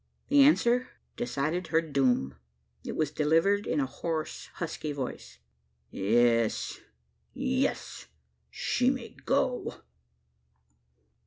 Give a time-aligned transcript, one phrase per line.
[0.29, 2.33] The answer decided her doom.
[2.83, 5.37] It was delivered in a hoarse husky voice:
[5.91, 6.79] "Yes
[7.35, 8.07] yes
[8.49, 9.83] she may go!"